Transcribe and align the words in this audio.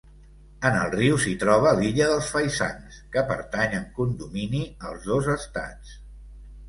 En 0.67 0.75
el 0.83 0.87
riu 0.93 1.17
s'hi 1.25 1.33
troba 1.43 1.73
l'Illa 1.81 2.07
dels 2.13 2.31
Faisans, 2.37 2.97
que 3.17 3.25
pertany 3.33 3.77
en 3.81 3.87
condomini 4.01 4.63
als 4.91 5.07
dos 5.11 5.31
estats. 5.35 5.97